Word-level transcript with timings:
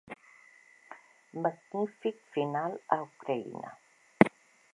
Magnífic 1.43 2.17
final 2.33 2.81
a 2.97 3.01
Ucraïna. 3.05 3.69